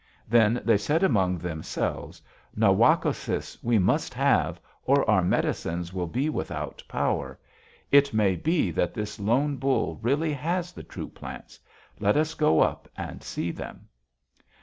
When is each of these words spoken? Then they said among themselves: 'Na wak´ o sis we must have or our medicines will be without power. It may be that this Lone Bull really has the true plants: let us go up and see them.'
Then 0.27 0.59
they 0.65 0.79
said 0.79 1.03
among 1.03 1.37
themselves: 1.37 2.23
'Na 2.55 2.73
wak´ 2.73 3.05
o 3.05 3.11
sis 3.11 3.63
we 3.63 3.77
must 3.77 4.15
have 4.15 4.59
or 4.83 5.07
our 5.07 5.21
medicines 5.21 5.93
will 5.93 6.07
be 6.07 6.27
without 6.27 6.81
power. 6.87 7.37
It 7.91 8.11
may 8.11 8.35
be 8.35 8.71
that 8.71 8.95
this 8.95 9.19
Lone 9.19 9.57
Bull 9.57 9.99
really 10.01 10.33
has 10.33 10.71
the 10.71 10.81
true 10.81 11.09
plants: 11.09 11.59
let 11.99 12.17
us 12.17 12.33
go 12.33 12.61
up 12.61 12.89
and 12.97 13.21
see 13.21 13.51
them.' 13.51 13.87